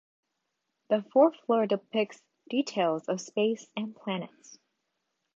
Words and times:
The 0.89 1.03
fourth 1.13 1.35
floor 1.45 1.67
depicts 1.67 2.23
details 2.49 3.05
of 3.07 3.21
space 3.21 3.67
and 3.77 3.95
planets. 3.95 4.57